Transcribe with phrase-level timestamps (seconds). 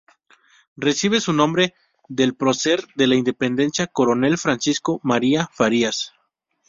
[0.77, 1.75] Recibe su nombre
[2.09, 6.13] del prócer de la independencia Coronel Francisco María Farías.